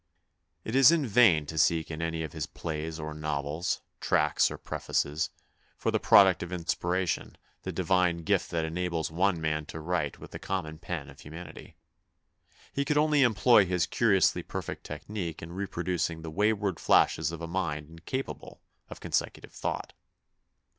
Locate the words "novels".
3.13-3.81